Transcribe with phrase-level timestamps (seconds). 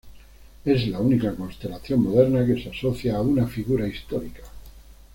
[0.65, 4.41] Es la única constelación moderna que se asocia a una figura histórica.